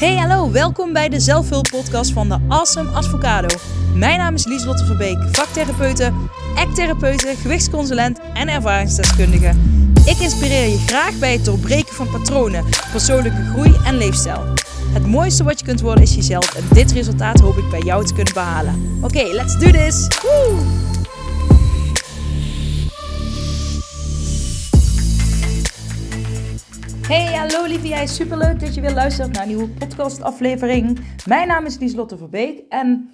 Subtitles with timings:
[0.00, 3.56] Hey, hallo, welkom bij de zelfhulppodcast van de Awesome Advocado.
[3.94, 6.12] Mijn naam is Lieslotte Verbeek, vaktherapeute,
[6.56, 9.54] ecktherapeute, gewichtsconsulent en ervaringsdeskundige.
[10.06, 14.44] Ik inspireer je graag bij het doorbreken van patronen, persoonlijke groei en leefstijl.
[14.92, 18.06] Het mooiste wat je kunt worden is jezelf en dit resultaat hoop ik bij jou
[18.06, 18.98] te kunnen behalen.
[19.02, 20.08] Oké, let's do this!
[27.10, 28.06] Hey, hallo lieve jij.
[28.06, 31.00] Superleuk dat je weer luistert naar een nieuwe podcastaflevering.
[31.26, 33.10] Mijn naam is Lieslotte Verbeek en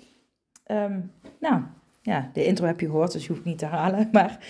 [0.65, 1.01] ehm,
[1.41, 1.63] nou,
[2.03, 4.09] ja, de intro heb je gehoord, dus je hoeft niet te herhalen.
[4.13, 4.47] Maar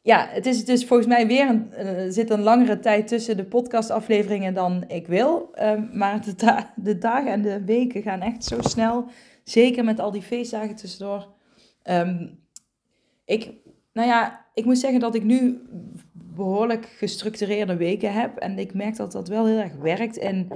[0.00, 3.44] ja, het is dus volgens mij weer een, er zit een langere tijd tussen de
[3.44, 5.50] podcastafleveringen dan ik wil.
[5.54, 6.24] Ehm, maar
[6.76, 9.06] de, dagen en de weken gaan echt zo snel.
[9.44, 11.28] Zeker met al die feestdagen tussendoor.
[11.84, 12.38] Um,
[13.24, 13.50] ik,
[13.92, 15.62] nou ja, ik moet zeggen dat ik nu
[16.34, 18.36] behoorlijk gestructureerde weken heb.
[18.36, 20.52] En ik merk dat dat wel heel erg werkt in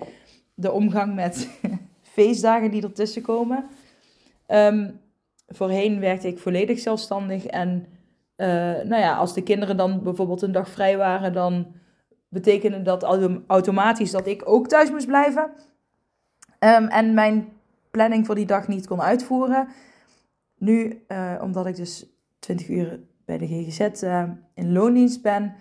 [0.54, 1.48] de omgang met
[2.16, 3.64] feestdagen die ertussen komen.
[4.48, 5.00] Um,
[5.48, 7.46] voorheen werkte ik volledig zelfstandig.
[7.46, 7.86] En
[8.36, 8.46] uh,
[8.82, 11.66] nou ja, als de kinderen dan bijvoorbeeld een dag vrij waren, dan
[12.28, 13.02] betekende dat
[13.46, 15.50] automatisch dat ik ook thuis moest blijven.
[16.58, 17.48] Um, en mijn
[17.90, 19.68] planning voor die dag niet kon uitvoeren.
[20.58, 22.06] Nu, uh, omdat ik dus
[22.38, 25.54] 20 uur bij de GGZ eh, in loondienst ben,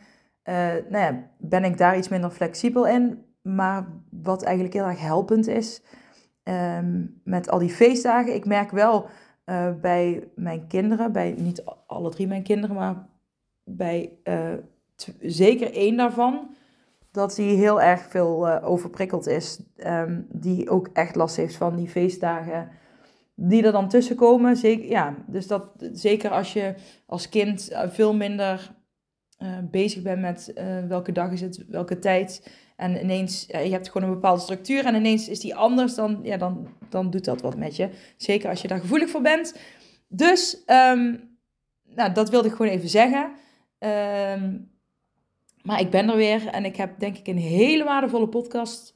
[0.45, 3.23] uh, ben ik daar iets minder flexibel in.
[3.41, 5.81] Maar wat eigenlijk heel erg helpend is
[6.43, 8.35] um, met al die feestdagen.
[8.35, 9.05] Ik merk wel
[9.45, 13.07] uh, bij mijn kinderen, bij niet alle drie mijn kinderen, maar
[13.63, 14.53] bij uh,
[15.19, 16.55] zeker één daarvan,
[17.11, 19.61] dat die heel erg veel overprikkeld is.
[19.75, 22.69] Um, die ook echt last heeft van die feestdagen
[23.35, 24.87] die er dan tussen komen.
[24.87, 26.73] Ja, dus dat, zeker als je
[27.05, 28.73] als kind veel minder
[29.39, 32.51] uh, bezig bent met uh, welke dag is het, welke tijd.
[32.75, 36.37] En ineens, je hebt gewoon een bepaalde structuur en ineens is die anders, dan, ja,
[36.37, 37.89] dan, dan doet dat wat met je.
[38.17, 39.59] Zeker als je daar gevoelig voor bent.
[40.07, 41.37] Dus, um,
[41.95, 43.31] nou, dat wilde ik gewoon even zeggen.
[43.79, 44.71] Um,
[45.63, 48.95] maar ik ben er weer en ik heb denk ik een hele waardevolle podcast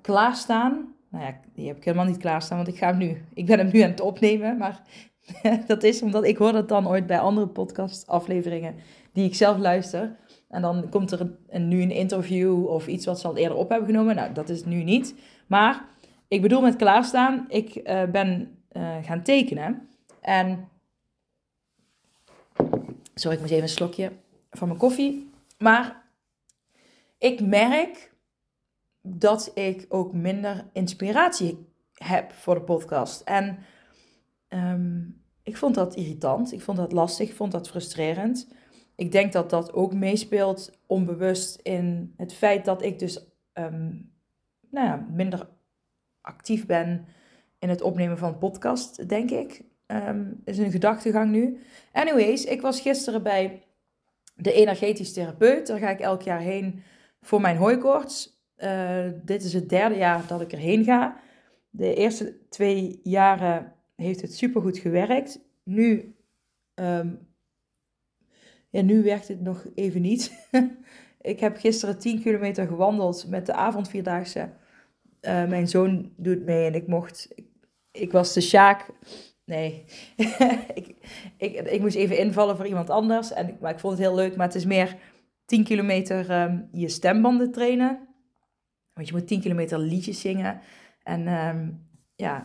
[0.00, 0.94] klaarstaan.
[1.10, 3.58] Nou ja, die heb ik helemaal niet klaarstaan, want ik ga hem nu, ik ben
[3.58, 4.56] hem nu aan het opnemen.
[4.56, 4.82] Maar
[5.66, 8.74] dat is omdat ik hoor dat dan ooit bij andere podcastafleveringen
[9.14, 10.16] die ik zelf luister.
[10.48, 13.68] En dan komt er een, nu een interview of iets wat ze al eerder op
[13.68, 14.16] hebben genomen.
[14.16, 15.14] Nou, dat is nu niet.
[15.46, 15.84] Maar
[16.28, 19.88] ik bedoel met klaarstaan, ik uh, ben uh, gaan tekenen.
[20.20, 20.68] En.
[23.14, 24.12] Sorry, ik moet even een slokje
[24.50, 25.30] van mijn koffie.
[25.58, 26.02] Maar
[27.18, 28.12] ik merk
[29.02, 33.20] dat ik ook minder inspiratie heb voor de podcast.
[33.20, 33.58] En
[34.48, 38.48] um, ik vond dat irritant, ik vond dat lastig, ik vond dat frustrerend
[38.96, 44.12] ik denk dat dat ook meespeelt onbewust in het feit dat ik dus um,
[44.70, 45.48] nou ja, minder
[46.20, 47.06] actief ben
[47.58, 49.62] in het opnemen van podcast, denk ik.
[49.86, 51.60] Um, is een gedachtegang nu.
[51.92, 53.62] Anyways, ik was gisteren bij
[54.36, 55.66] de energetisch therapeut.
[55.66, 56.82] Daar ga ik elk jaar heen
[57.20, 58.42] voor mijn hooikoorts.
[58.56, 61.16] Uh, dit is het derde jaar dat ik erheen ga.
[61.70, 65.40] De eerste twee jaren heeft het supergoed gewerkt.
[65.62, 66.14] Nu
[66.74, 67.33] um,
[68.74, 70.48] ja, nu werkt het nog even niet.
[71.20, 74.50] ik heb gisteren 10 kilometer gewandeld met de avondvierdaagse.
[75.20, 77.28] Uh, mijn zoon doet mee en ik mocht.
[77.90, 78.86] Ik, was de Sjaak.
[79.44, 79.84] Nee,
[80.74, 80.94] ik,
[81.36, 83.32] ik, ik moest even invallen voor iemand anders.
[83.32, 84.36] En, maar ik vond het heel leuk.
[84.36, 84.96] Maar het is meer
[85.44, 88.08] 10 kilometer um, je stembanden trainen.
[88.92, 90.60] Want je moet 10 kilometer liedjes zingen.
[91.02, 92.42] En um, ja,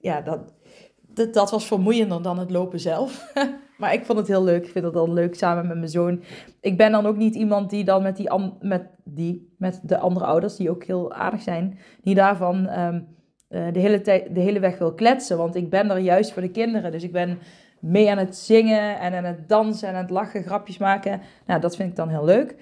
[0.00, 0.54] ja dat,
[1.00, 3.32] dat, dat was vermoeiender dan het lopen zelf.
[3.78, 4.64] Maar ik vond het heel leuk.
[4.64, 6.22] Ik vind het dan leuk samen met mijn zoon.
[6.60, 10.24] Ik ben dan ook niet iemand die dan met, die met, die, met de andere
[10.24, 13.06] ouders, die ook heel aardig zijn, die daarvan um,
[13.50, 14.00] uh, de, hele
[14.32, 15.36] de hele weg wil kletsen.
[15.36, 16.92] Want ik ben er juist voor de kinderen.
[16.92, 17.38] Dus ik ben
[17.80, 21.20] mee aan het zingen en aan het dansen en aan het lachen, grapjes maken.
[21.46, 22.56] Nou, dat vind ik dan heel leuk.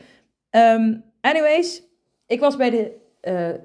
[0.50, 1.82] Um, anyways,
[2.26, 3.02] ik was bij de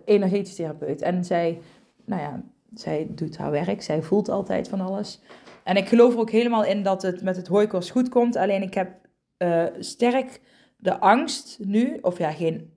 [0.07, 1.59] uh, therapeut en zij,
[2.05, 2.41] nou ja,
[2.73, 3.81] zij doet haar werk.
[3.81, 5.21] Zij voelt altijd van alles.
[5.69, 8.35] En ik geloof er ook helemaal in dat het met het hooikoorts goed komt.
[8.35, 9.07] Alleen ik heb
[9.37, 10.41] uh, sterk
[10.77, 12.73] de angst nu, of ja, geen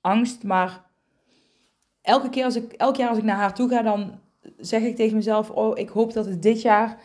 [0.00, 0.84] angst, maar
[2.02, 4.20] elke keer als ik, elk jaar als ik naar haar toe ga, dan
[4.56, 7.00] zeg ik tegen mezelf: Oh, ik hoop dat het dit jaar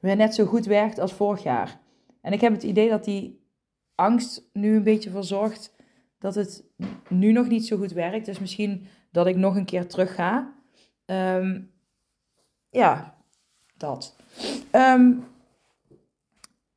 [0.00, 1.80] weer net zo goed werkt als vorig jaar.
[2.20, 3.40] En ik heb het idee dat die
[3.94, 5.74] angst nu een beetje verzorgt
[6.18, 6.64] dat het
[7.08, 8.26] nu nog niet zo goed werkt.
[8.26, 10.54] Dus misschien dat ik nog een keer terug ga.
[11.06, 11.70] Um,
[12.70, 13.21] ja,
[13.82, 14.16] dat.
[14.72, 15.24] Um,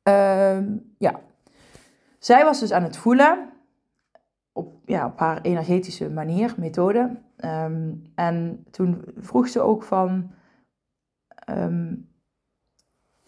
[0.02, 1.20] um, ja.
[2.18, 3.48] Zij was dus aan het voelen.
[4.52, 7.16] Op, ja, op haar energetische manier, methode.
[7.36, 10.30] Ehm, en toen vroeg ze ook van,
[11.28, 11.94] ehm,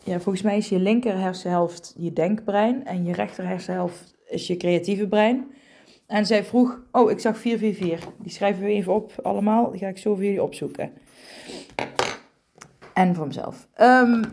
[0.04, 4.56] ja, volgens mij is je linker hersenhelft je denkbrein en je rechter hersenhelft is je
[4.56, 5.52] creatieve brein.
[6.06, 8.12] En zij vroeg, oh, ik zag 444.
[8.19, 9.70] Die schrijven we even op allemaal.
[9.70, 10.92] Die ga ik zo voor jullie opzoeken.
[12.98, 13.68] En voor mezelf.
[13.80, 14.24] Um,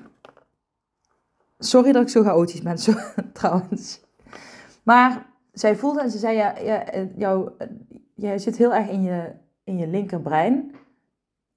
[1.57, 2.93] sorry dat ik zo chaotisch ben, zo,
[3.33, 4.01] trouwens.
[4.83, 6.83] Maar zij voelde en ze zei, ja, ja
[7.15, 7.51] jou,
[8.15, 9.31] jij zit heel erg in je,
[9.63, 10.71] in je linkerbrein.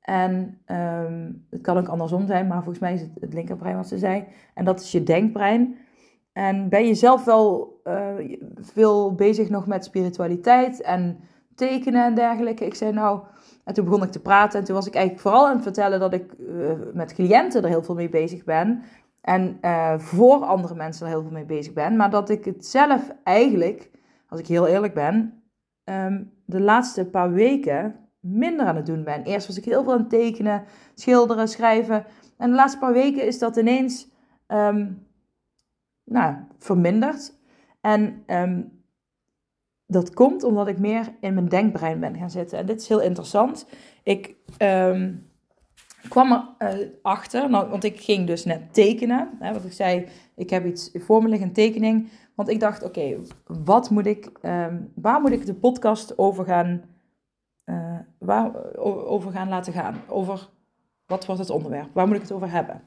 [0.01, 3.89] En um, het kan ook andersom zijn, maar volgens mij is het het linkerbrein wat
[3.89, 4.25] ze zei.
[4.55, 5.79] En dat is je denkbrein.
[6.33, 11.21] En ben je zelf wel uh, veel bezig nog met spiritualiteit en
[11.55, 12.65] tekenen en dergelijke?
[12.65, 13.21] Ik zei nou,
[13.69, 16.01] en toen begon ik te praten en toen was ik eigenlijk vooral aan het vertellen
[16.01, 18.83] dat ik uh, met cliënten er heel veel mee bezig ben.
[19.21, 21.97] En uh, voor andere mensen er heel veel mee bezig ben.
[21.97, 23.91] Maar dat ik het zelf eigenlijk,
[24.29, 25.43] als ik heel eerlijk ben,
[25.85, 29.23] um, de laatste paar weken minder aan het doen ben.
[29.23, 30.65] Eerst was ik heel veel aan het tekenen,
[30.95, 32.05] schilderen, schrijven.
[32.37, 34.09] En de laatste paar weken is dat ineens
[34.47, 35.07] um,
[36.05, 37.35] nou, verminderd.
[37.81, 38.78] En um,
[39.91, 42.59] dat komt omdat ik meer in mijn denkbrein ben gaan zitten.
[42.59, 43.67] En dit is heel interessant.
[44.03, 45.31] Ik um,
[46.09, 49.31] kwam erachter, uh, nou, want ik ging dus net tekenen.
[49.39, 52.09] Hè, wat ik zei, ik heb iets voor me liggen, een tekening.
[52.35, 56.83] Want ik dacht, oké, wat moet ik, um, waar moet ik de podcast over gaan,
[57.65, 58.77] uh, waar,
[59.07, 60.01] over gaan laten gaan?
[60.09, 60.49] Over,
[61.07, 61.89] wat wordt het onderwerp?
[61.93, 62.83] Waar moet ik het over hebben?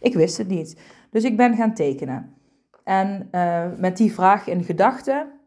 [0.00, 0.80] Ik wist het niet.
[1.10, 2.34] Dus ik ben gaan tekenen.
[2.84, 5.40] En uh, met die vraag in gedachten.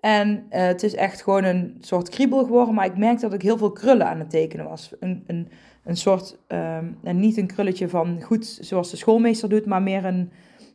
[0.00, 2.74] En uh, het is echt gewoon een soort kriebel geworden.
[2.74, 4.92] Maar ik merkte dat ik heel veel krullen aan het tekenen was.
[5.00, 5.48] Een, een,
[5.84, 10.04] een soort, um, en niet een krulletje van goed zoals de schoolmeester doet, maar meer
[10.04, 10.30] een,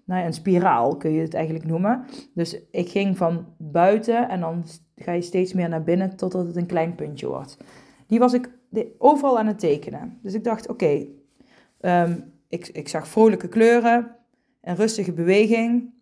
[0.05, 2.05] nou ja, een spiraal kun je het eigenlijk noemen.
[2.33, 4.63] Dus ik ging van buiten en dan
[4.95, 7.57] ga je steeds meer naar binnen totdat het een klein puntje wordt.
[8.07, 8.49] Die was ik
[8.97, 10.19] overal aan het tekenen.
[10.21, 11.05] Dus ik dacht, oké,
[11.81, 14.15] um, ik, ik zag vrolijke kleuren,
[14.63, 15.93] en rustige beweging.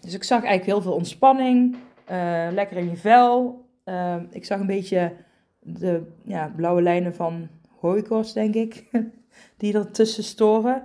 [0.00, 1.76] Dus ik zag eigenlijk heel veel ontspanning,
[2.10, 3.64] uh, lekker in je vel.
[3.84, 5.12] Uh, ik zag een beetje
[5.60, 7.48] de ja, blauwe lijnen van
[7.80, 8.90] hooikoorts, denk ik,
[9.58, 10.82] die ertussen storen.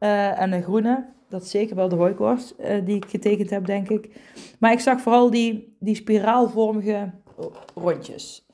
[0.00, 2.54] Uh, en de groene, dat is zeker wel de hooikoorts
[2.84, 4.20] die ik getekend heb, denk ik.
[4.58, 7.10] Maar ik zag vooral die, die spiraalvormige
[7.74, 8.46] rondjes.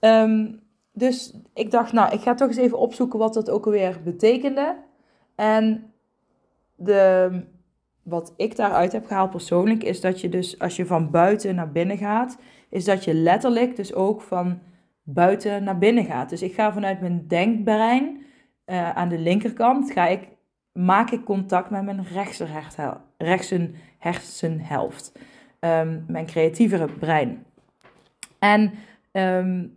[0.00, 0.60] Um,
[0.92, 4.76] dus ik dacht, nou, ik ga toch eens even opzoeken wat dat ook alweer betekende.
[5.34, 5.92] En
[6.74, 7.30] de,
[8.08, 11.72] wat ik daaruit heb gehaald persoonlijk, is dat je dus als je van buiten naar
[11.72, 12.38] binnen gaat,
[12.70, 14.58] is dat je letterlijk dus ook van
[15.02, 16.28] buiten naar binnen gaat.
[16.28, 18.24] Dus ik ga vanuit mijn denkbrein
[18.66, 20.28] uh, aan de linkerkant, ga ik,
[20.72, 22.06] maak ik contact met mijn
[23.18, 23.66] rechtse
[23.98, 25.12] hersenhelft.
[25.60, 27.44] Um, mijn creatievere brein.
[28.38, 28.72] En
[29.12, 29.72] um,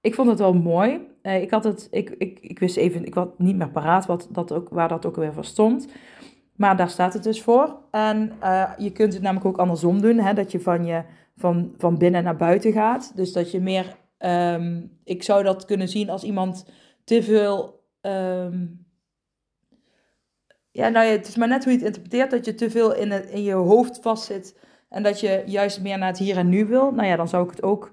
[0.00, 1.00] ik vond het wel mooi.
[1.22, 4.28] Uh, ik, had het, ik, ik, ik wist even, ik had niet meer paraat wat
[4.30, 5.88] dat ook, waar dat ook weer voor stond.
[6.56, 7.76] Maar daar staat het dus voor.
[7.90, 11.02] En uh, je kunt het namelijk ook andersom doen, hè, dat je van, je
[11.36, 13.12] van, van binnen naar buiten gaat.
[13.16, 16.66] Dus dat je meer, um, ik zou dat kunnen zien als iemand
[17.04, 18.86] te veel, um,
[20.70, 22.94] ja nou ja, het is maar net hoe je het interpreteert, dat je te veel
[22.94, 24.58] in, het, in je hoofd vastzit
[24.88, 26.92] en dat je juist meer naar het hier en nu wil.
[26.92, 27.90] Nou ja, dan zou ik het ook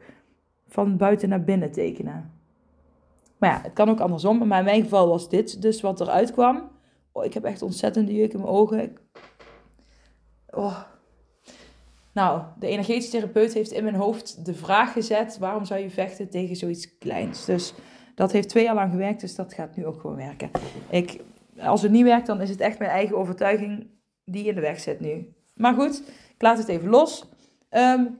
[0.67, 2.31] van buiten naar binnen tekenen.
[3.37, 4.47] Maar ja, het kan ook andersom.
[4.47, 6.69] Maar in mijn geval was dit dus wat eruit kwam.
[7.13, 8.97] Oh, ik heb echt ontzettende jeuk in mijn ogen.
[10.49, 10.81] Oh.
[12.13, 16.29] Nou, de energetische therapeut heeft in mijn hoofd de vraag gezet: waarom zou je vechten
[16.29, 17.45] tegen zoiets kleins?
[17.45, 17.73] Dus
[18.15, 20.51] dat heeft twee jaar lang gewerkt, dus dat gaat nu ook gewoon werken.
[20.89, 21.21] Ik,
[21.59, 23.87] als het niet werkt, dan is het echt mijn eigen overtuiging
[24.25, 25.33] die in de weg zit nu.
[25.55, 26.01] Maar goed,
[26.35, 27.25] ik laat het even los.
[27.69, 28.19] Um,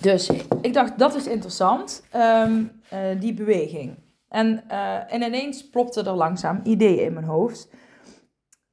[0.00, 3.96] dus ik dacht, dat is interessant, um, uh, die beweging.
[4.34, 7.70] En, uh, en ineens plopte er langzaam ideeën in mijn hoofd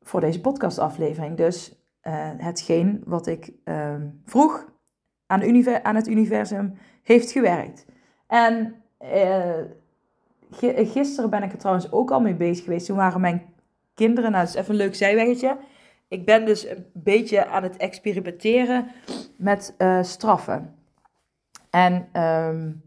[0.02, 1.38] voor deze podcastaflevering.
[1.38, 1.70] Dus
[2.04, 4.72] uh, hetgeen wat ik uh, vroeg
[5.26, 7.86] aan, aan, het universum heeft gewerkt.
[8.28, 9.62] En uh,
[10.92, 12.86] gisteren ben ik er trouwens ook al mee bezig geweest.
[12.86, 13.54] Toen waren mijn
[13.94, 15.58] kinderen, nou dat is even een leuk zijweggetje.
[16.08, 18.88] Ik ben dus een beetje aan het experimenteren
[19.38, 20.76] met straffen.
[21.70, 22.82] En um,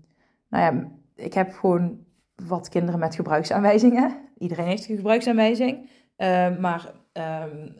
[0.48, 2.04] nou ja, ik heb gewoon
[2.46, 4.18] wat kinderen met gebruiksaanwijzingen.
[4.38, 5.90] Iedereen heeft een gebruiksaanwijzing.
[6.16, 7.74] Uh, maar um,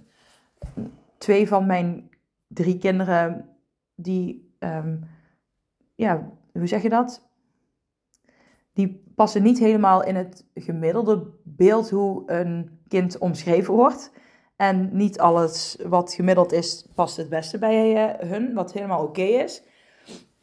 [1.19, 2.11] twee van mijn
[2.47, 3.49] drie kinderen,
[3.95, 5.05] die, um,
[5.95, 7.29] ja, hoe zeg je dat?
[8.73, 14.13] Die passen niet helemaal in het gemiddelde beeld hoe een kind omschreven wordt.
[14.57, 19.23] En niet alles wat gemiddeld is, past het beste bij uh, hun, wat helemaal oké
[19.23, 19.63] is.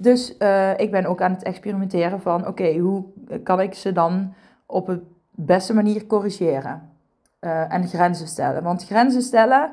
[0.02, 3.06] Dus uh, ik ben ook aan het experimenteren van, oké, hoe
[3.44, 4.34] kan ik ze dan
[4.66, 6.90] op de beste manier corrigeren?
[7.42, 8.64] Uh, en grenzen stellen.
[8.64, 9.72] Want grenzen stellen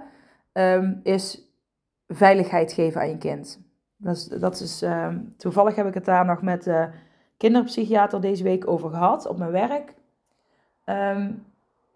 [0.52, 1.52] um, is
[2.08, 3.60] veiligheid geven aan je kind.
[3.96, 6.88] Dat is, dat is um, toevallig heb ik het daar nog met de
[7.36, 9.94] kinderpsychiater deze week over gehad op mijn werk.
[10.86, 11.44] Um,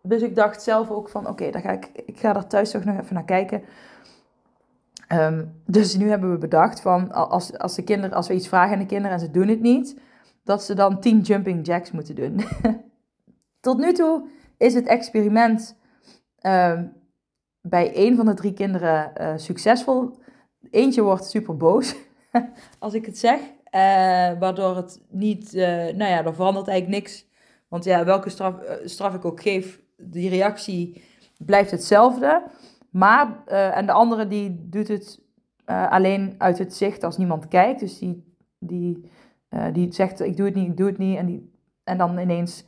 [0.03, 2.85] dus ik dacht zelf ook van, oké, dan ga ik, ik ga er thuis toch
[2.85, 3.63] nog even naar kijken.
[5.13, 8.73] Um, dus nu hebben we bedacht van, als, als, de kinderen, als we iets vragen
[8.73, 10.01] aan de kinderen en ze doen het niet,
[10.45, 12.41] dat ze dan 10 jumping jacks moeten doen.
[13.61, 15.77] Tot nu toe is het experiment
[16.47, 16.93] um,
[17.61, 20.19] bij één van de drie kinderen uh, succesvol.
[20.71, 21.95] Eentje wordt super boos
[22.79, 23.43] als ik het zeg, uh,
[24.39, 27.27] waardoor het niet, uh, nou ja, er verandert eigenlijk niks.
[27.69, 28.55] Want ja, welke straf,
[28.85, 31.03] straf ik ook geef, die reactie
[31.39, 32.43] blijft hetzelfde.
[32.93, 35.21] Maar, uh, en de andere die doet het
[35.67, 37.81] uh, alleen uit het zicht als niemand kijkt.
[37.81, 39.11] Dus die, die,
[39.51, 41.17] uh, die zegt, ik doe het niet, ik doe het niet.
[41.17, 41.53] En, die,
[41.85, 42.65] en dan ineens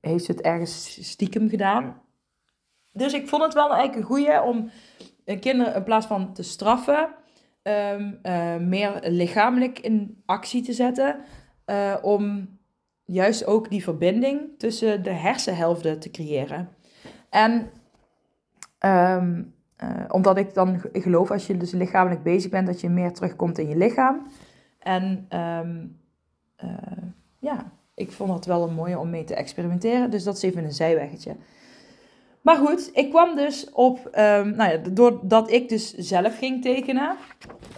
[0.00, 2.00] heeft ze het ergens stiekem gedaan.
[2.92, 4.70] Dus ik vond het wel eigenlijk een goeie om
[5.40, 7.08] kinderen in plaats van te straffen...
[7.62, 8.20] Um,
[8.68, 11.24] meer lichamelijk in actie te zetten.
[12.02, 12.48] om
[13.04, 16.68] juist ook die verbinding tussen de hersenhelften te creëren.
[17.30, 17.70] En
[19.18, 23.12] um, uh, omdat ik dan geloof, als je dus lichamelijk bezig bent, dat je meer
[23.12, 24.26] terugkomt in je lichaam.
[24.78, 25.28] En
[25.64, 25.98] um,
[26.64, 26.70] uh,
[27.38, 30.10] ja, ik vond het wel een mooie om mee te experimenteren.
[30.10, 31.36] Dus dat is even een zijweggetje.
[32.40, 37.16] Maar goed, ik kwam dus op, um, nou ja, doordat ik dus zelf ging tekenen.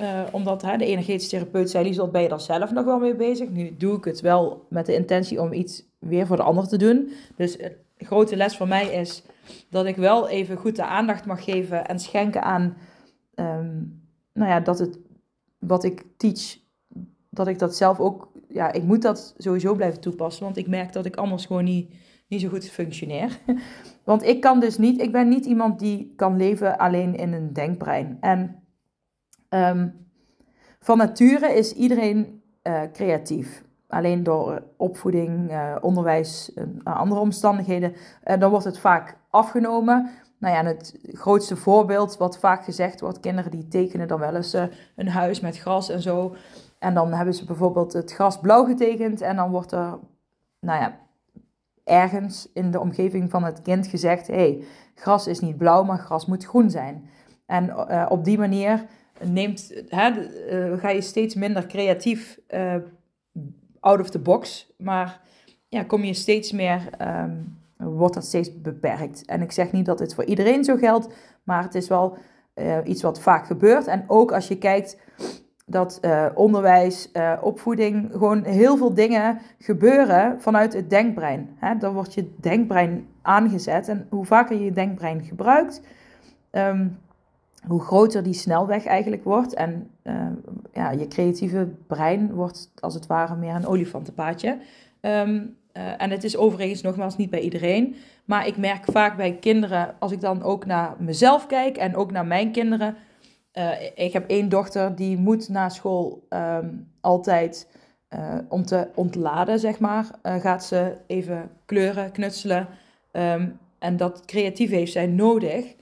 [0.01, 3.15] Uh, omdat hè, de energetische therapeut zei, Liesel, ben je daar zelf nog wel mee
[3.15, 3.49] bezig?
[3.49, 6.77] Nu doe ik het wel met de intentie om iets weer voor de ander te
[6.77, 7.13] doen.
[7.37, 9.23] Dus een grote les voor mij is
[9.71, 12.77] dat ik wel even goed de aandacht mag geven en schenken aan,
[13.35, 14.03] um,
[14.33, 14.99] nou ja, dat het,
[15.59, 16.59] wat ik teach,
[17.31, 20.93] dat ik dat zelf ook, ja, ik moet dat sowieso blijven toepassen, want ik merk
[20.93, 21.95] dat ik anders gewoon niet,
[22.29, 23.39] niet zo goed functioneer.
[24.05, 27.53] Want ik kan dus niet, ik ben niet iemand die kan leven alleen in een
[27.53, 28.17] denkbrein.
[28.21, 28.63] En
[29.49, 30.07] um,
[30.81, 33.65] van nature is iedereen uh, creatief.
[33.89, 37.93] Alleen door opvoeding, uh, onderwijs en andere omstandigheden,
[38.39, 40.11] dan wordt het vaak afgenomen.
[40.39, 44.57] Nou ja, het grootste voorbeeld wat vaak gezegd wordt, kinderen die tekenen dan wel eens
[44.97, 46.35] een huis met gras en zo.
[46.79, 49.99] En dan hebben ze bijvoorbeeld het gras blauw getekend en dan wordt er,
[50.61, 50.99] nou ja,
[51.85, 54.65] ergens in de omgeving van het kind gezegd, hé, hey,
[54.95, 57.11] gras is niet blauw, maar gras moet groen zijn.
[57.47, 58.85] En op die manier
[59.25, 60.29] neemt, hè,
[60.77, 62.75] ga je steeds minder creatief uh,
[63.81, 65.21] out of the box, maar
[65.69, 69.25] ja, kom je steeds meer um, wordt dat steeds beperkt.
[69.25, 71.09] En ik zeg niet dat dit voor iedereen zo geldt,
[71.43, 72.17] maar het is wel
[72.55, 73.87] uh, iets wat vaak gebeurt.
[73.87, 74.99] En ook als je kijkt
[75.67, 81.57] dat uh, onderwijs, uh, opvoeding, gewoon heel veel dingen gebeuren vanuit het denkbrein.
[81.57, 81.77] Hè?
[81.77, 83.89] Dan wordt je denkbrein aangezet.
[83.89, 85.83] En hoe vaker je je denkbrein gebruikt,
[86.51, 86.99] um,
[87.67, 89.55] hoe groter die snelweg eigenlijk wordt.
[89.55, 89.91] En
[90.73, 94.59] ja, je creatieve brein wordt als het ware meer een olifantenpaadje.
[95.01, 97.95] Um, uh, en het is overigens nogmaals niet bij iedereen.
[98.25, 102.13] Maar ik merk vaak bij kinderen, als ik dan ook naar mezelf kijk en ook
[102.13, 102.97] naar mijn kinderen.
[103.53, 107.69] Uh, ik heb één dochter die moet na school um, altijd
[108.49, 110.07] om te ontladen, zeg maar.
[110.23, 112.67] gaat ze even kleuren, knutselen.
[113.13, 115.75] Um, en dat creatief heeft zij nodig.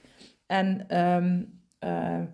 [0.45, 0.85] En
[1.79, 2.33] um,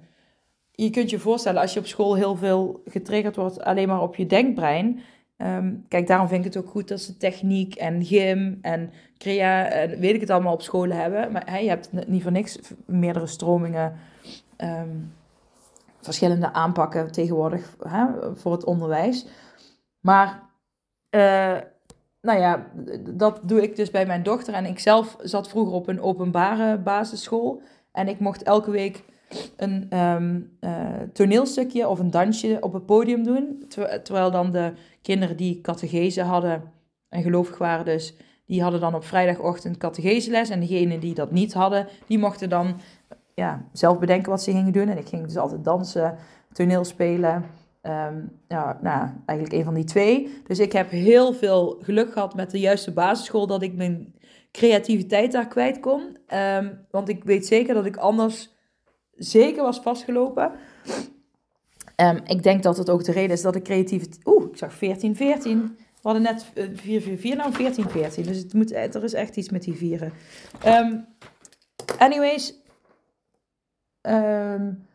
[0.72, 4.16] je kunt je voorstellen, als je op school heel veel getriggerd wordt alleen maar op
[4.16, 5.02] je denkbrein
[5.38, 9.66] Um, kijk, daarom vind ik het ook goed dat ze techniek en gym en crea
[9.66, 11.32] en weet ik het allemaal op scholen hebben.
[11.32, 14.00] Maar je hebt niet voor niks meerdere stromingen,
[14.58, 15.14] um,
[16.02, 19.26] verschillende aanpakken tegenwoordig hè, voor het onderwijs.
[20.00, 20.50] Maar,
[21.10, 21.58] uh,
[22.22, 22.68] nou ja,
[23.10, 24.54] dat doe ik dus bij mijn dochter.
[24.54, 27.62] En ik zelf zat vroeger op een openbare basisschool.
[27.92, 29.04] En ik mocht elke week
[29.56, 33.66] een um, uh, toneelstukje of een dansje op het podium doen.
[34.04, 36.72] terwijl dan de kinderen die catechese hadden
[37.10, 40.50] en gelovig waren dus, die hadden dan op vrijdagochtend catecheseles.
[40.50, 42.80] En degenen die dat niet hadden, die mochten dan
[43.34, 44.90] ja, zelf bedenken wat ze gingen doen.
[44.90, 46.18] En ik ging dus altijd dansen,
[46.52, 47.46] toneel spelen.
[47.82, 50.42] Um, ja, nou, eigenlijk een van die twee.
[50.48, 54.14] Dus ik heb heel veel geluk gehad met de juiste basisschool dat ik mijn
[54.52, 56.18] creativiteit daar kwijt kon.
[56.34, 58.53] Um, want ik weet zeker dat ik anders
[59.16, 60.52] zeker was vastgelopen.
[61.96, 64.06] Um, ik denk dat het ook de reden is dat ik creatief...
[64.26, 65.78] Oeh, ik zag 14, 14.
[65.78, 68.24] We hadden net 4, 4, 4, nou 14, 14.
[68.24, 70.14] Dus het moet, er is echt iets met die vieren.
[70.66, 71.06] Um,
[71.98, 72.62] anyways.
[74.02, 74.88] Um,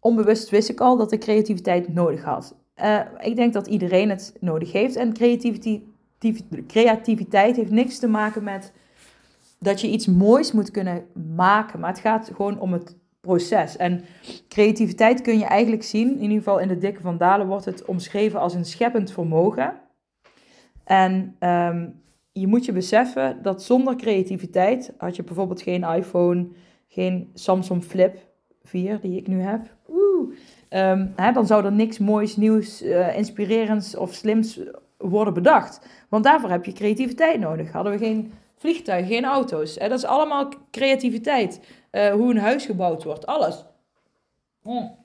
[0.00, 2.54] onbewust wist ik al dat ik creativiteit nodig had.
[2.76, 4.96] uh, ik denk dat iedereen het nodig heeft.
[4.96, 5.82] En creativiteit,
[6.66, 8.72] creativiteit heeft niks te maken met
[9.64, 11.06] dat je iets moois moet kunnen
[11.36, 11.80] maken.
[11.80, 13.76] Maar het gaat gewoon om het proces.
[13.76, 14.04] En
[14.48, 17.84] creativiteit kun je eigenlijk zien, in ieder geval in de Dikke van Dalen wordt het
[17.84, 19.74] omschreven als een scheppend vermogen.
[20.84, 22.02] En um,
[22.32, 26.48] je moet je beseffen dat zonder creativiteit had je bijvoorbeeld geen iPhone,
[26.88, 28.16] geen Samsung Flip
[28.62, 29.74] 4 die ik nu heb.
[29.88, 30.34] Oeh.
[30.70, 34.60] Um, hè, dan zou er niks moois, nieuws, uh, inspirerends of slims
[34.98, 35.86] worden bedacht.
[36.08, 37.72] Want daarvoor heb je creativiteit nodig.
[37.72, 38.32] Hadden we geen
[38.64, 39.74] vliegtuigen, geen auto's.
[39.78, 39.88] Hè?
[39.88, 41.60] Dat is allemaal creativiteit.
[41.92, 43.64] Uh, hoe een huis gebouwd wordt, alles.
[44.62, 44.96] Mm.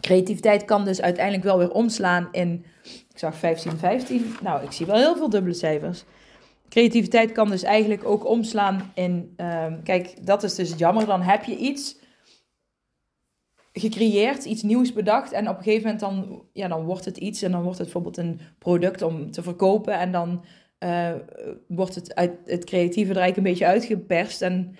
[0.00, 4.34] Creativiteit kan dus uiteindelijk wel weer omslaan in, ik zag 15, 15.
[4.42, 6.04] Nou, ik zie wel heel veel dubbele cijfers.
[6.68, 11.06] Creativiteit kan dus eigenlijk ook omslaan in, um, kijk, dat is dus jammer.
[11.06, 11.98] Dan heb je iets
[13.72, 15.32] gecreëerd, iets nieuws bedacht.
[15.32, 17.42] En op een gegeven moment dan, ja, dan wordt het iets.
[17.42, 19.98] En dan wordt het bijvoorbeeld een product om te verkopen.
[19.98, 20.44] En dan
[20.84, 21.14] uh,
[21.68, 24.42] wordt het uit het creatieve er eigenlijk een beetje uitgeperst.
[24.42, 24.76] En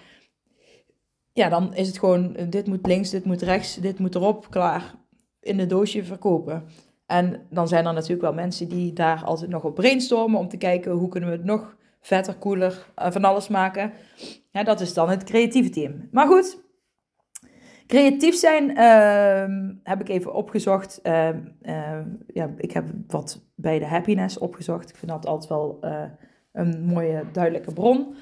[1.32, 4.94] ja, dan is het gewoon, dit moet links, dit moet rechts, dit moet erop, klaar.
[5.40, 6.64] In het doosje verkopen.
[7.06, 10.56] En dan zijn er natuurlijk wel mensen die daar altijd nog op brainstormen om te
[10.56, 13.92] kijken hoe kunnen we het nog vetter, cooler, uh, van alles maken.
[14.50, 16.08] Ja, dat is dan het creatieve team.
[16.12, 16.58] Maar goed,
[17.88, 21.00] creatief zijn uh, heb ik even opgezocht.
[21.02, 21.28] Uh,
[22.26, 24.90] ja, ik heb wat bij de happiness opgezocht.
[24.90, 26.04] Ik vind dat altijd wel eh,
[26.52, 28.14] een mooie, duidelijke bron.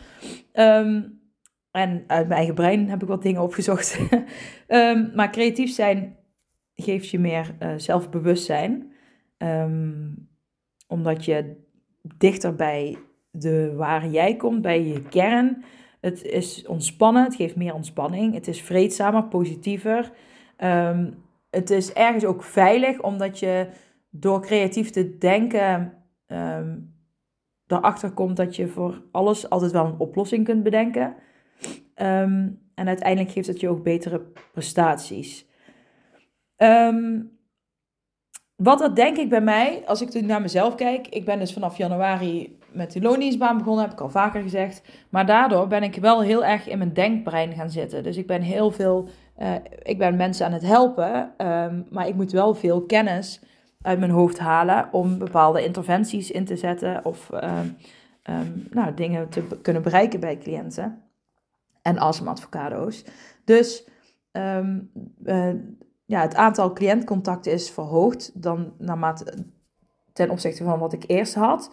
[0.52, 4.00] En uit mijn eigen brein heb ik wat dingen opgezocht.
[5.16, 6.16] maar creatief zijn
[6.74, 8.92] geeft je meer uh, zelfbewustzijn.
[10.86, 11.56] Omdat je
[12.16, 12.98] dichter bij
[13.30, 15.64] de waar jij komt, bij je kern.
[16.00, 18.34] Het is ontspannen, het geeft meer ontspanning.
[18.34, 20.12] Het is vreedzamer, positiever.
[20.58, 23.68] Um, het is ergens ook veilig, omdat je
[24.10, 25.92] door creatief te denken
[26.26, 26.94] um,
[27.66, 31.14] erachter komt dat je voor alles altijd wel een oplossing kunt bedenken.
[31.94, 35.46] Um, en uiteindelijk geeft het je ook betere prestaties.
[38.56, 41.08] Wat dat denk ik bij mij, als ik naar mezelf kijk.
[41.08, 44.82] Ik ben dus vanaf januari met die loondienstbaan begonnen, heb ik al vaker gezegd.
[45.10, 48.02] Maar daardoor ben ik wel heel erg in mijn denkbrein gaan zitten.
[48.02, 49.08] Dus ik ben heel veel,
[49.38, 51.34] uh, ik ben mensen aan het helpen.
[51.38, 53.40] Um, maar ik moet wel veel kennis
[53.82, 57.04] uit mijn hoofd halen om bepaalde interventies in te zetten.
[57.04, 57.76] Of um,
[58.30, 61.02] um, nou, dingen te kunnen bereiken bij cliënten
[61.82, 63.04] en astma-advocado's.
[63.44, 63.88] Dus
[64.32, 64.90] um,
[65.24, 65.54] uh,
[66.04, 69.46] ja, het aantal cliëntcontacten is verhoogd dan naarmate,
[70.12, 71.70] ten opzichte van wat ik eerst had.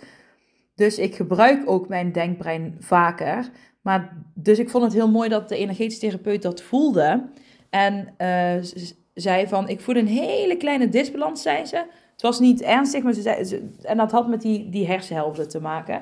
[0.76, 3.50] Dus ik gebruik ook mijn denkbrein vaker.
[3.82, 7.30] Maar, dus ik vond het heel mooi dat de energetisch therapeut dat voelde.
[7.70, 11.86] En uh, zei van, ik voel een hele kleine disbalans, zei ze.
[12.12, 13.44] Het was niet ernstig, maar ze zei...
[13.44, 16.02] Ze, en dat had met die, die hersenhelften te maken.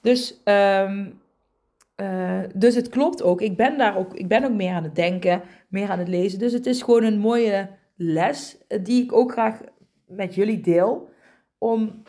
[0.00, 1.20] Dus um,
[1.96, 3.40] uh, dus het klopt ook.
[3.40, 6.38] Ik ben daar ook, ik ben ook meer aan het denken, meer aan het lezen.
[6.38, 9.60] Dus het is gewoon een mooie les eh, die ik ook graag
[10.06, 11.08] met jullie deel.
[11.58, 12.02] Om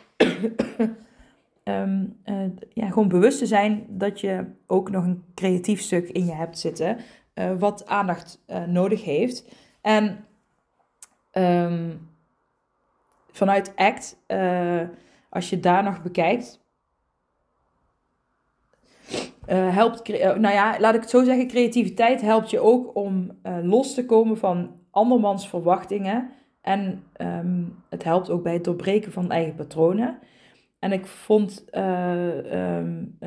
[1.64, 2.20] um,
[2.72, 6.58] ja, gewoon bewust te zijn dat je ook nog een creatief stuk in je hebt
[6.58, 6.96] zitten.
[7.34, 9.54] Uh, wat aandacht nodig heeft.
[9.80, 10.24] En
[11.32, 12.08] um,
[13.30, 14.16] vanuit ACT,
[15.30, 16.60] als je daar nog bekijkt,
[19.46, 24.06] helpt, nou ja, laat ik het zo zeggen, creativiteit helpt je ook om los te
[24.06, 26.30] komen van andermans verwachtingen.
[26.60, 30.18] En um, het helpt ook bij het doorbreken van eigen patronen.
[30.84, 33.18] En ik vond, um,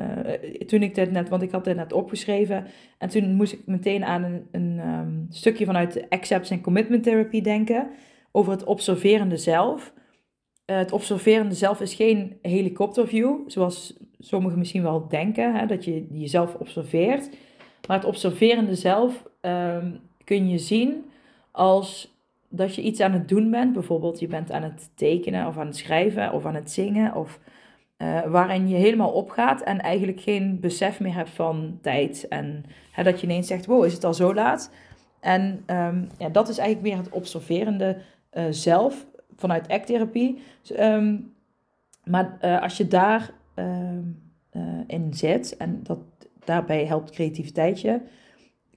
[0.66, 2.66] toen ik dit net, want ik had dit net opgeschreven,
[2.98, 7.02] en toen moest ik meteen aan een, een um, stukje vanuit de Acceptance and Commitment
[7.02, 7.90] Therapy denken,
[8.32, 9.92] over het observerende zelf.
[10.64, 16.54] het observerende zelf is geen helikopterview, zoals sommigen misschien wel denken, hè, dat je jezelf
[16.54, 17.30] observeert.
[17.86, 21.04] Maar het observerende zelf um, kun je zien
[21.50, 22.17] als
[22.48, 23.72] dat je iets aan het doen bent.
[23.72, 27.14] Bijvoorbeeld je bent aan het tekenen of aan het schrijven of aan het zingen.
[27.14, 27.40] Of
[27.98, 32.28] uh, waarin je helemaal opgaat en eigenlijk geen besef meer hebt van tijd.
[32.28, 34.70] En hè, dat je ineens zegt, wow, is het al zo laat?
[35.20, 37.96] En um, ja, dat is eigenlijk meer het observerende
[38.32, 39.06] uh, zelf
[39.36, 40.42] vanuit acttherapie.
[40.60, 41.32] Dus, um,
[42.04, 43.64] maar uh, als je daar uh,
[44.86, 45.98] in zet, en dat,
[46.44, 48.00] daarbij helpt creativiteit je,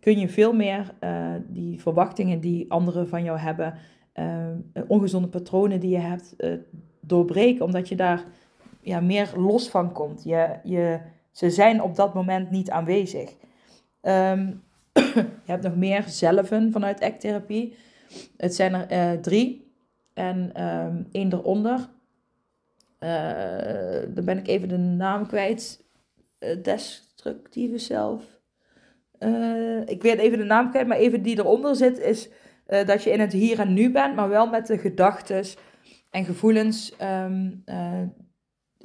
[0.01, 3.73] kun je veel meer uh, die verwachtingen die anderen van jou hebben,
[4.15, 6.35] uh, ongezonde patronen die je hebt,
[6.99, 8.23] doorbreken, omdat je daar
[8.81, 10.23] ja, meer los van komt.
[10.23, 10.99] Je, je,
[11.31, 13.35] ze zijn op dat moment niet aanwezig.
[14.01, 14.63] Um,
[15.45, 17.75] je hebt nog meer zelven vanuit acttherapie.
[18.37, 19.71] Het zijn er drie.
[20.13, 21.89] en um, één eronder.
[24.13, 25.83] Dan ben ik even de naam kwijt.
[26.61, 28.40] Destructieve zelf.
[29.23, 32.29] Uh, ik weet even de naam kwijt, maar even die eronder zit is
[32.65, 35.45] dat je in het hier en nu bent, maar wel met de gedachten
[36.10, 36.93] en gevoelens.
[37.01, 37.63] Um,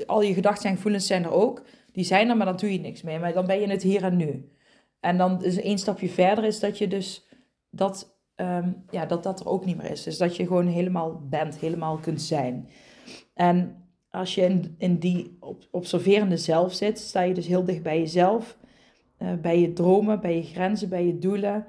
[0.07, 1.63] al je gedachten en gevoelens zijn er ook.
[1.93, 3.19] Die zijn er, maar dan doe je niks mee.
[3.19, 4.51] Maar dan ben je in het hier en nu.
[5.01, 7.29] En dan is één stapje verder is dat je dus
[7.71, 10.03] dat, um, ja, dat dat er ook niet meer is.
[10.03, 12.69] Dus dat je gewoon helemaal bent, helemaal kunt zijn.
[13.35, 15.39] En als je in, in die
[15.71, 18.59] observerende zelf zit, sta je dus heel dicht bij jezelf,
[19.19, 21.65] uh, bij je dromen, bij je grenzen, bij je doelen.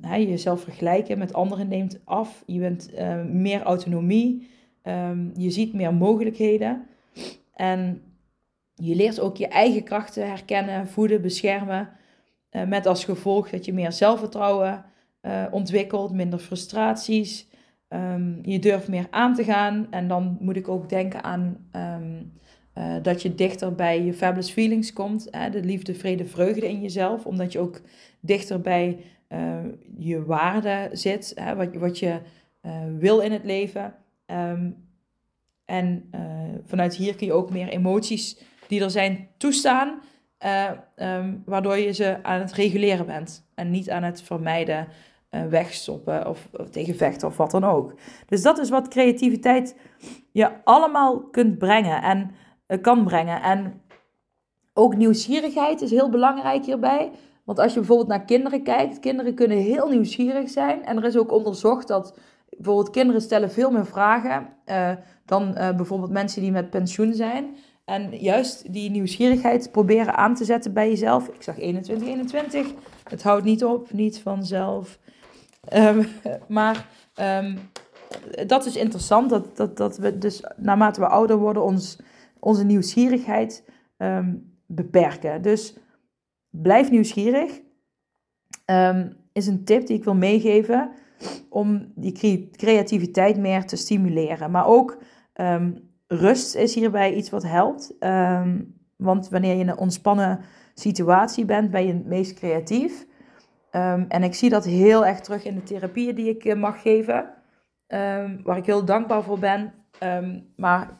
[0.00, 2.42] Hè, jezelf vergelijken met anderen neemt af.
[2.46, 4.48] Je bent uh, meer autonomie.
[4.82, 6.86] Um, je ziet meer mogelijkheden.
[7.54, 8.02] En
[8.74, 11.88] je leert ook je eigen krachten herkennen, voeden, beschermen.
[12.50, 14.84] Uh, met als gevolg dat je meer zelfvertrouwen
[15.50, 17.48] ontwikkelt, minder frustraties.
[17.88, 19.86] Um, je durft meer aan te gaan.
[19.90, 21.70] En dan moet ik ook denken aan
[22.78, 25.28] uh, dat je dichter bij je fabulous feelings komt.
[25.30, 25.50] Hè?
[25.50, 27.26] De liefde, vrede, vreugde in jezelf.
[27.26, 27.80] Omdat je ook
[28.20, 29.04] dichter bij
[29.98, 31.32] je waarde zit.
[31.34, 31.54] Hè?
[31.54, 32.20] Wat, wat je
[32.98, 33.94] wil in het leven.
[34.26, 34.88] Um,
[35.64, 36.10] en
[36.66, 40.00] vanuit hier kun je ook meer emoties die er zijn toestaan.
[40.96, 43.46] Um, waardoor je ze aan het reguleren bent.
[43.54, 44.88] En niet aan het vermijden,
[45.48, 47.94] wegstoppen of, of tegen vechten of wat dan ook.
[48.26, 49.76] Dus dat is wat creativiteit
[50.32, 52.30] je allemaal kunt brengen en
[52.78, 53.42] kan brengen.
[53.42, 53.82] En
[54.74, 57.10] ook nieuwsgierigheid is heel belangrijk hierbij.
[57.44, 60.84] Want als je bijvoorbeeld naar kinderen kijkt, kinderen kunnen heel nieuwsgierig zijn.
[60.84, 62.18] En er is ook onderzocht dat
[62.56, 64.48] bijvoorbeeld kinderen stellen veel meer vragen
[65.24, 67.56] dan bijvoorbeeld mensen die met pensioen zijn.
[67.90, 71.28] En juist die nieuwsgierigheid proberen aan te zetten bij jezelf.
[71.28, 72.66] Ik zag 21, 21.
[73.08, 74.98] Het houdt niet op, niet vanzelf.
[75.74, 76.06] Um,
[76.48, 76.86] maar
[77.20, 77.58] um,
[78.46, 81.98] dat is interessant, dat, dat, dat we dus naarmate we ouder worden ons,
[82.40, 83.64] onze nieuwsgierigheid
[83.96, 85.42] um, beperken.
[85.42, 85.76] Dus
[86.50, 87.60] blijf nieuwsgierig.
[89.32, 90.90] is een tip die ik wil meegeven
[91.48, 94.50] om die creativiteit meer te stimuleren.
[94.50, 95.02] Maar ook
[96.06, 97.96] rust is hierbij iets wat helpt.
[97.98, 98.60] Ehm,
[98.96, 100.40] want wanneer je in een ontspannen
[100.74, 103.06] situatie bent, ben je het meest creatief.
[104.08, 107.34] En ik zie dat heel erg terug in de therapieën die ik eh, mag geven.
[108.42, 109.72] Waar ik heel dankbaar voor ben.
[110.56, 110.98] maar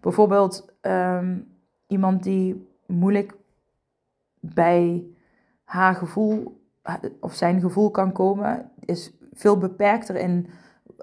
[0.00, 0.74] bijvoorbeeld
[1.86, 3.36] iemand die moeilijk
[4.40, 5.04] bij
[5.64, 6.60] haar gevoel
[7.20, 10.46] of zijn gevoel kan komen, is veel beperkter in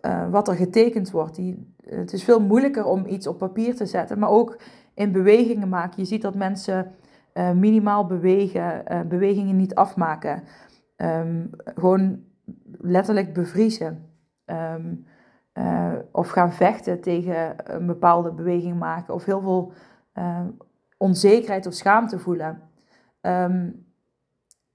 [0.01, 1.35] uh, wat er getekend wordt.
[1.35, 4.59] Die het is veel moeilijker om iets op papier te zetten, maar ook
[4.93, 6.01] in bewegingen maken.
[6.01, 6.91] Je ziet dat mensen
[7.33, 10.43] uh, minimaal bewegen, uh, bewegingen niet afmaken.
[10.97, 12.23] Um, gewoon
[12.77, 14.05] letterlijk bevriezen.
[14.45, 15.05] Um,
[15.57, 19.13] uh, of gaan vechten tegen een bepaalde beweging maken.
[19.13, 19.73] Of heel veel
[20.97, 22.61] onzekerheid of schaamte voelen.
[23.21, 23.85] Um,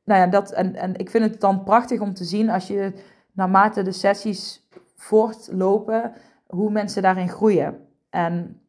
[0.05, 2.93] nou ja, dat, en, en ik vind het dan prachtig om te zien als je
[3.33, 6.13] naarmate de sessies voortlopen,
[6.47, 7.87] hoe mensen daarin groeien.
[8.11, 8.61] En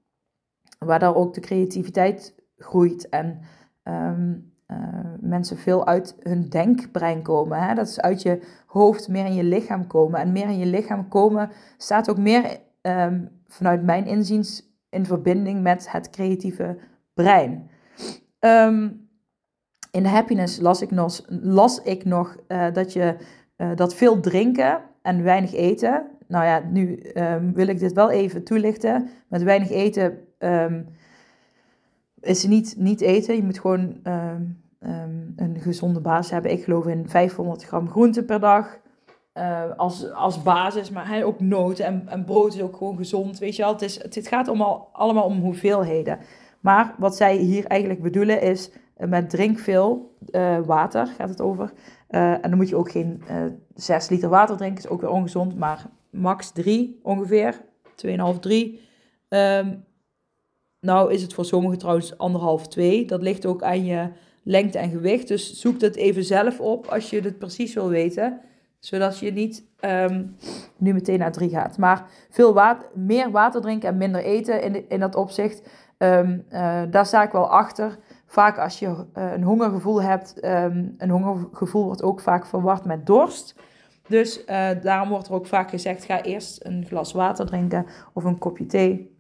[0.80, 3.40] waardoor ook de creativiteit groeit en
[3.84, 4.78] um, uh,
[5.20, 7.64] mensen veel uit hun denkbrein komen.
[7.64, 7.74] Hè?
[7.74, 10.20] Dat is uit je hoofd meer in je lichaam komen.
[10.20, 15.62] En meer in je lichaam komen staat ook meer um, vanuit mijn inziens in verbinding
[15.62, 16.78] met het creatieve
[17.14, 17.70] brein.
[18.40, 19.08] Um,
[19.92, 23.16] in Happiness las ik nog, las ik nog uh, dat, je,
[23.58, 28.12] uh, dat veel drinken en weinig eten nou ja, nu um, wil ik dit wel
[28.12, 29.10] even toelichten.
[29.28, 30.18] Met weinig eten
[32.24, 33.36] is niet, niet eten.
[33.36, 34.64] Je moet gewoon um,
[35.36, 36.52] een gezonde basis hebben.
[36.52, 38.82] Ik geloof in 500 gram groente per dag.
[39.34, 43.40] Uh, als, als basis, maar hij ook noten en, en brood is ook gewoon gezond.
[43.40, 46.20] Weet je wel, het, is, het, gaat allemaal, allemaal om hoeveelheden.
[46.60, 51.42] Maar wat zij hier eigenlijk bedoelen is, uh, met drink veel uh, water gaat het
[51.42, 51.74] over.
[52.08, 53.24] en dan moet je ook geen
[53.76, 55.58] 6 liter water drinken, is ook weer ongezond.
[55.58, 57.62] Maar max 3 ongeveer.
[58.06, 58.82] 2,5, 3.
[59.30, 59.84] Um,
[60.84, 63.06] nou is het voor sommigen trouwens anderhalf, 2.
[63.06, 64.08] Dat ligt ook aan je
[64.44, 65.28] lengte en gewicht.
[65.28, 68.40] Dus zoek het even zelf op als je het precies wil weten.
[68.80, 70.36] Zodat je niet um,
[70.78, 71.78] nu meteen naar 3 gaat.
[71.78, 75.70] Maar veel water, meer water drinken en minder eten in, in dat opzicht.
[75.98, 77.98] Um, uh, daar sta ik wel achter.
[78.26, 83.06] Vaak als je uh, een hongergevoel hebt, um, een hongergevoel wordt ook vaak verward met
[83.06, 83.56] dorst.
[84.08, 88.24] Dus uh, daarom wordt er ook vaak gezegd: ga eerst een glas water drinken of
[88.24, 89.13] een kopje thee.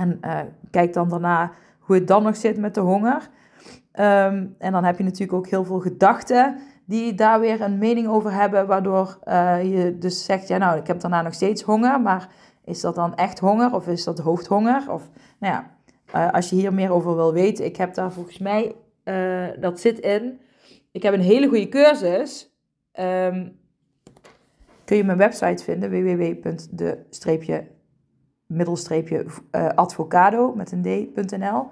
[0.00, 3.28] En uh, kijk dan daarna hoe het dan nog zit met de honger.
[3.92, 8.08] Um, en dan heb je natuurlijk ook heel veel gedachten die daar weer een mening
[8.08, 12.00] over hebben, waardoor uh, je dus zegt, ja nou, ik heb daarna nog steeds honger,
[12.00, 12.28] maar
[12.64, 14.92] is dat dan echt honger of is dat hoofdhonger?
[14.92, 15.70] Of, nou ja,
[16.14, 18.74] uh, als je hier meer over wil weten, ik heb daar volgens mij,
[19.60, 20.40] dat zit in,
[20.92, 22.54] ik heb een hele goede cursus.
[23.00, 23.58] Um,
[24.84, 25.90] kun je mijn website vinden,
[28.50, 31.68] www.de-middelstreepje met een d.nl.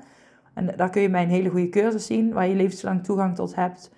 [0.55, 3.91] En daar kun je mijn hele goede cursus zien, waar je levenslang toegang tot hebt.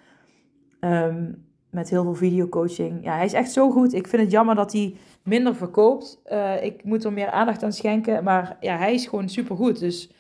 [0.81, 3.05] Um, met heel veel videocoaching.
[3.05, 3.93] Ja, hij is echt zo goed.
[3.93, 6.21] Ik vind het jammer dat hij minder verkoopt.
[6.33, 8.25] Uh, ik moet er meer aandacht aan schenken.
[8.25, 9.79] Maar ja, hij is gewoon supergoed.
[9.79, 10.11] Dus,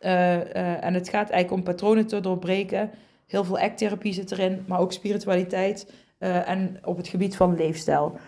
[0.00, 2.90] uh, en het gaat eigenlijk om patronen te doorbreken.
[3.26, 5.92] Heel veel acttherapie zit erin, maar ook spiritualiteit.
[6.18, 8.18] en op het gebied van leefstijl.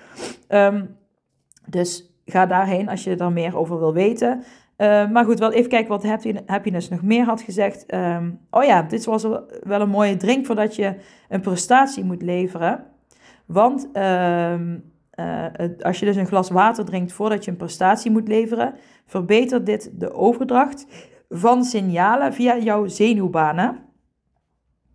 [0.48, 0.96] Um,
[1.66, 4.42] dus ga daarheen als je er meer over wil weten.
[4.80, 6.04] Uh, maar goed, wel even kijken wat
[6.46, 7.94] Happiness nog meer had gezegd.
[7.94, 9.22] Um, oh ja, dit was
[9.62, 10.94] wel een mooie drink voordat je
[11.28, 12.84] een prestatie moet leveren.
[13.46, 15.44] Want uh, uh,
[15.80, 18.74] als je dus een glas water drinkt voordat je een prestatie moet leveren,
[19.06, 20.86] verbetert dit de overdracht
[21.28, 23.78] van signalen via jouw zenuwbanen.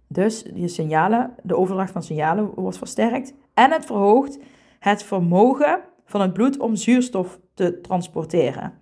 [0.08, 3.34] Dus je signalen, de overdracht van signalen wordt versterkt.
[3.54, 4.40] En het verhoogt
[4.80, 8.74] het vermogen van het bloed om zuurstof te transporteren.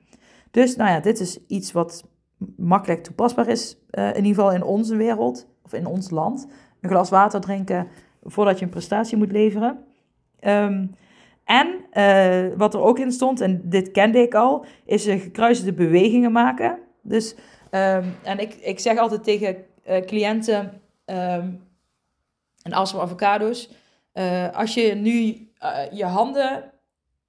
[0.52, 2.08] Dus nou ja, dit is iets wat
[2.58, 6.48] makkelijk toepasbaar is, uh, in ieder geval in onze wereld of in ons land.
[6.82, 7.88] Een glas water drinken
[8.24, 9.84] voordat je een prestatie moet leveren.
[10.42, 10.96] Um,
[11.44, 16.32] en uh, wat er ook in stond, en dit kende ik al, is gekruiste bewegingen
[16.32, 16.80] maken.
[17.02, 17.36] Dus,
[17.72, 19.56] um, en ik, ik zeg altijd tegen
[19.90, 21.62] uh, cliënten, um,
[22.62, 23.70] en als we avocado's,
[24.54, 25.48] als je nu
[25.92, 26.72] je handen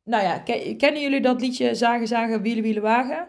[0.05, 0.39] nou ja,
[0.77, 3.29] kennen jullie dat liedje Zagen, Zagen, Wielen, Wielen, Wagen?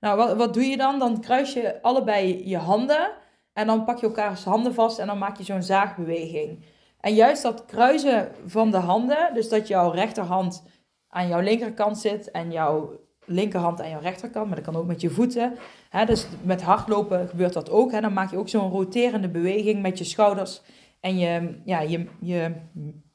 [0.00, 0.98] Nou, wat, wat doe je dan?
[0.98, 3.10] Dan kruis je allebei je handen
[3.52, 6.64] en dan pak je elkaars handen vast en dan maak je zo'n zaagbeweging.
[7.00, 10.64] En juist dat kruisen van de handen, dus dat jouw rechterhand
[11.08, 15.00] aan jouw linkerkant zit en jouw linkerhand aan jouw rechterkant, maar dat kan ook met
[15.00, 15.54] je voeten.
[15.88, 17.92] Hè, dus met hardlopen gebeurt dat ook.
[17.92, 18.00] Hè.
[18.00, 20.62] Dan maak je ook zo'n roterende beweging met je schouders
[21.00, 22.52] en je, ja, je, je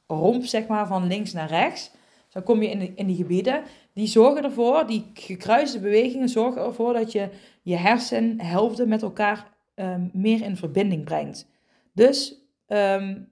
[0.08, 1.92] romp, zeg maar, van links naar rechts.
[2.30, 3.64] Dan kom je in, in die gebieden.
[3.94, 7.30] Die zorgen ervoor, die gekruiste bewegingen zorgen ervoor dat je
[7.62, 11.48] je hersenhelften met elkaar um, meer in verbinding brengt.
[11.94, 12.36] Dus
[12.68, 13.32] um,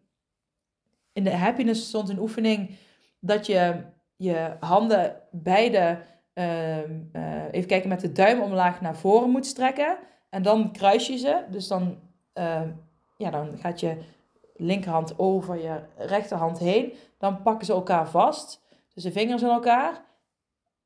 [1.13, 2.69] in de happiness stond een oefening
[3.19, 3.75] dat je
[4.15, 5.99] je handen beide,
[6.33, 7.11] um,
[7.51, 9.97] even kijken, met de duim omlaag naar voren moet strekken.
[10.29, 11.43] En dan kruis je ze.
[11.51, 11.97] Dus dan,
[13.17, 13.97] ja, dan gaat je
[14.55, 16.93] linkerhand over je rechterhand heen.
[17.17, 18.64] Dan pakken ze elkaar vast.
[18.95, 20.05] Dus de vingers in elkaar.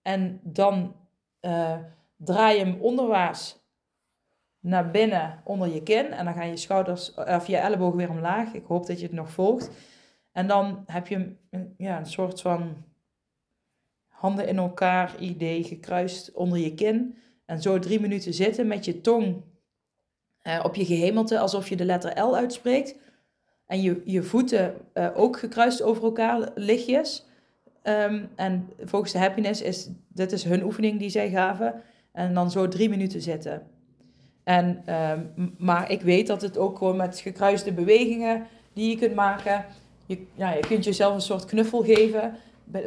[0.02, 0.96] En dan
[1.42, 1.78] uh,
[2.16, 3.58] draai je hem onderwaarts
[4.60, 6.12] naar binnen onder je kin.
[6.12, 8.54] En dan gaan je schouders of je ellebogen weer omlaag.
[8.54, 9.70] Ik hoop dat je het nog volgt.
[10.32, 12.84] En dan heb je een, ja, een soort van
[14.08, 17.18] handen in elkaar idee gekruist onder je kin.
[17.46, 19.44] En zo drie minuten zitten met je tong
[20.44, 22.96] uh, op je gehemelte, alsof je de letter L uitspreekt.
[23.66, 24.76] En je, je voeten
[25.16, 27.29] ook gekruist over elkaar lichtjes.
[27.90, 31.74] Um, en volgens de happiness is, dit is hun oefening die zij gaven.
[32.12, 33.62] En dan zo drie minuten zitten.
[34.44, 34.84] En,
[35.38, 39.66] um, maar ik weet dat het ook gewoon met gekruiste bewegingen die je kunt maken.
[40.06, 42.36] Je, ja, je kunt jezelf een soort knuffel geven.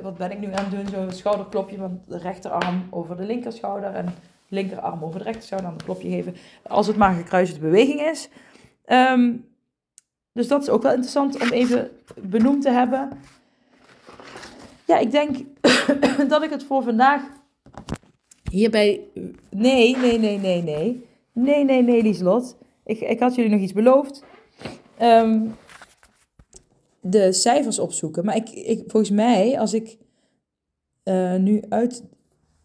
[0.02, 0.88] Wat ben ik nu aan het doen?
[0.88, 3.94] Zo'n schouderklopje van de rechterarm over de linkerschouder.
[3.94, 4.14] En
[4.48, 5.70] linkerarm over de rechterschouder.
[5.70, 6.34] Dan een klopje geven.
[6.62, 8.28] Als het maar gekruiste beweging is.
[8.86, 9.44] Um,
[10.32, 13.08] dus dat is ook wel interessant om even benoemd te hebben
[14.86, 15.36] ja, ik denk
[16.32, 17.22] dat ik het voor vandaag
[18.50, 19.00] hierbij...
[19.50, 21.06] Nee, nee, nee, nee, nee.
[21.32, 22.56] Nee, nee, nee, Lieslot.
[22.84, 24.24] Ik, ik had jullie nog iets beloofd.
[25.02, 25.54] Um,
[27.00, 28.24] de cijfers opzoeken.
[28.24, 29.98] Maar ik, ik, volgens mij, als ik
[31.04, 32.04] uh, nu uit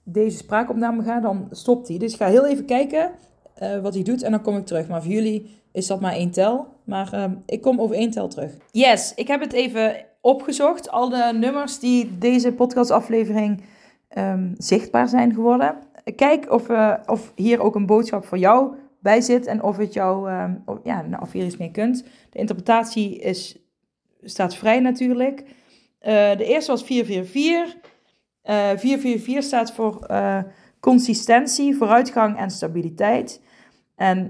[0.04, 1.98] deze spraakopname ga, dan stopt hij.
[1.98, 3.12] Dus ik ga heel even kijken
[3.62, 4.88] uh, wat hij doet en dan kom ik terug.
[4.88, 6.68] Maar voor jullie is dat maar één tel.
[6.84, 8.52] Maar uh, ik kom over één tel terug.
[8.72, 10.90] Yes, ik heb het even opgezocht.
[10.90, 13.62] Alle nummers die deze podcastaflevering
[14.18, 15.76] um, zichtbaar zijn geworden.
[16.16, 19.94] Kijk of, uh, of hier ook een boodschap voor jou bij zit en of, het
[19.94, 22.04] jou, um, of, ja, nou, of je er iets mee kunt.
[22.30, 23.58] De interpretatie is,
[24.22, 25.40] staat vrij natuurlijk.
[25.42, 25.48] Uh,
[26.38, 27.76] de eerste was 444.
[28.44, 30.40] Uh, 444 staat voor uh,
[30.80, 33.42] consistentie, vooruitgang en stabiliteit.
[33.96, 34.26] En